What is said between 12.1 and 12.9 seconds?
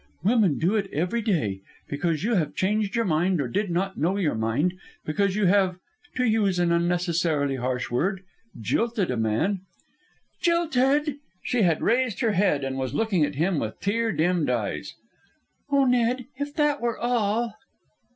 her head and